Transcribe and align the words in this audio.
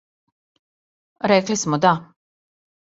Рекли 1.31 1.55
смо, 1.61 1.77
да. 1.83 1.93